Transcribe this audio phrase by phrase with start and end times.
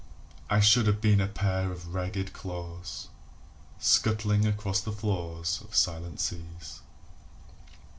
[0.49, 3.09] I should have been a pair of ragged claws
[3.77, 6.79] Scuttling across the floors of silent seas.